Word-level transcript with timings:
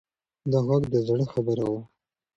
دا 0.51 0.59
غږ 0.67 0.83
د 0.93 0.95
زړه 1.07 1.25
خبره 1.33 1.65
وه. 1.71 1.81